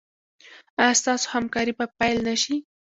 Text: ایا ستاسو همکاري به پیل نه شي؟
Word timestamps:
ایا 0.81 0.91
ستاسو 1.01 1.25
همکاري 1.33 1.73
به 1.77 1.85
پیل 1.97 2.17
نه 2.27 2.35
شي؟ 2.41 2.55